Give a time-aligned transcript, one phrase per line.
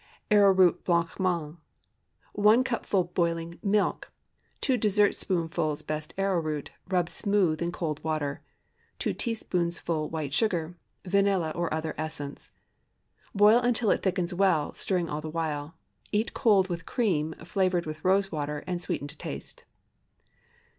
[0.31, 1.53] ARROWROOT BLANC MANGE.
[1.53, 1.57] ✠
[2.33, 4.11] 1 cupful boiling milk.
[4.61, 8.41] 2 dessertspoonfuls best arrowroot, rubbed smooth in cold water.
[8.97, 10.75] 2 teaspoonfuls white sugar.
[11.05, 12.49] Vanilla or other essence.
[13.35, 15.75] Boil until it thickens well, stirring all the while.
[16.11, 19.65] Eat cold with cream, flavored with rose water, and sweetened to taste.